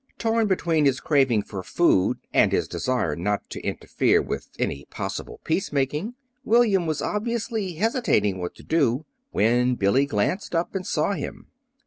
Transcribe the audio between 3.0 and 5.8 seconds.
not to interfere with any possible peace